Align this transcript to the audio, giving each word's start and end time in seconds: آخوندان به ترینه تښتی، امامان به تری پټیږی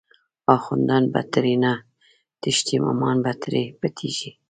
آخوندان 0.55 1.03
به 1.13 1.21
ترینه 1.33 1.73
تښتی، 2.41 2.75
امامان 2.79 3.17
به 3.25 3.31
تری 3.41 3.63
پټیږی 3.79 4.29